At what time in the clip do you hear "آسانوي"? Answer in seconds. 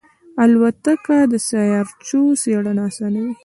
2.89-3.33